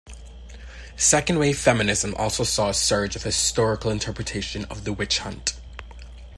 [0.97, 5.59] Second-wave feminism also saw a surge of historical interpretation of the witch-hunt.